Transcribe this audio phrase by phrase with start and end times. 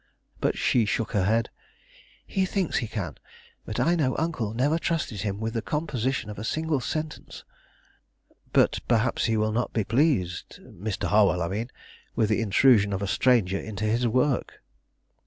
[0.39, 1.51] But she shook her head.
[2.25, 3.19] "He thinks he can;
[3.67, 7.43] but I know uncle never trusted him with the composition of a single sentence."
[8.51, 11.03] "But perhaps he will not be pleased, Mr.
[11.07, 11.69] Harwell, I mean
[12.15, 14.63] with the intrusion of a stranger into his work."